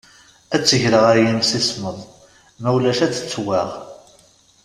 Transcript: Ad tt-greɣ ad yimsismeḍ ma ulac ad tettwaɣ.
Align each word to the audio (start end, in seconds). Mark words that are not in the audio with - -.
Ad 0.55 0.61
tt-greɣ 0.63 1.03
ad 1.11 1.17
yimsismeḍ 1.23 1.97
ma 2.61 2.69
ulac 2.75 2.99
ad 3.05 3.11
tettwaɣ. 3.13 3.69